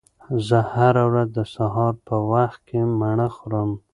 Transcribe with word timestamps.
زه 0.47 0.59
هره 0.73 1.03
ورځ 1.09 1.29
د 1.37 1.39
سهار 1.53 1.93
په 2.07 2.15
وخت 2.31 2.59
کې 2.67 2.79
مڼه 2.99 3.27
خورم. 3.35 3.69